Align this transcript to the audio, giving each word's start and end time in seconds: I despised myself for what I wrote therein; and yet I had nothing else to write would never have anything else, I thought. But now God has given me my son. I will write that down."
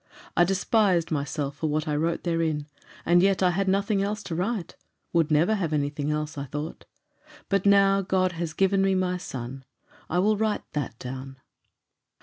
I 0.35 0.45
despised 0.45 1.11
myself 1.11 1.57
for 1.57 1.69
what 1.69 1.87
I 1.87 1.95
wrote 1.95 2.23
therein; 2.23 2.65
and 3.05 3.21
yet 3.21 3.43
I 3.43 3.51
had 3.51 3.67
nothing 3.67 4.01
else 4.01 4.23
to 4.23 4.33
write 4.33 4.75
would 5.13 5.29
never 5.29 5.53
have 5.53 5.73
anything 5.73 6.09
else, 6.09 6.39
I 6.39 6.45
thought. 6.45 6.85
But 7.49 7.67
now 7.67 8.01
God 8.01 8.31
has 8.31 8.53
given 8.53 8.81
me 8.81 8.95
my 8.95 9.17
son. 9.17 9.63
I 10.09 10.17
will 10.17 10.37
write 10.37 10.63
that 10.73 10.97
down." 10.97 11.37